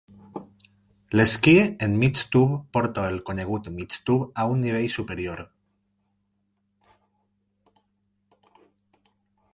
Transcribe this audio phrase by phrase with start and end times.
[1.19, 1.53] L'esquí
[1.87, 5.45] en migtub porta el conegut migtub a un nivell superior.